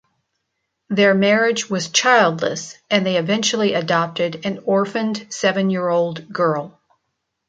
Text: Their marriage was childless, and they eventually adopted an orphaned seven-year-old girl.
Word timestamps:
Their 0.89 1.13
marriage 1.13 1.69
was 1.69 1.89
childless, 1.89 2.75
and 2.89 3.05
they 3.05 3.17
eventually 3.17 3.75
adopted 3.75 4.47
an 4.47 4.61
orphaned 4.65 5.27
seven-year-old 5.31 6.33
girl. 6.33 6.81